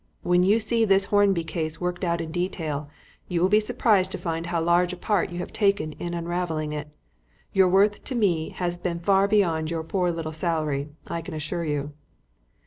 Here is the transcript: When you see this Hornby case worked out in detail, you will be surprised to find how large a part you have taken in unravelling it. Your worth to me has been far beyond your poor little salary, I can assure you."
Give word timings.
When 0.23 0.41
you 0.41 0.57
see 0.57 0.83
this 0.83 1.05
Hornby 1.05 1.43
case 1.43 1.79
worked 1.79 2.03
out 2.03 2.21
in 2.21 2.31
detail, 2.31 2.89
you 3.27 3.39
will 3.39 3.49
be 3.49 3.59
surprised 3.59 4.11
to 4.13 4.17
find 4.17 4.47
how 4.47 4.59
large 4.59 4.93
a 4.93 4.97
part 4.97 5.29
you 5.29 5.37
have 5.37 5.53
taken 5.53 5.91
in 5.99 6.15
unravelling 6.15 6.71
it. 6.71 6.87
Your 7.53 7.67
worth 7.67 8.03
to 8.05 8.15
me 8.15 8.49
has 8.49 8.79
been 8.79 8.99
far 8.99 9.27
beyond 9.27 9.69
your 9.69 9.83
poor 9.83 10.09
little 10.09 10.33
salary, 10.33 10.89
I 11.05 11.21
can 11.21 11.35
assure 11.35 11.65
you." 11.65 11.93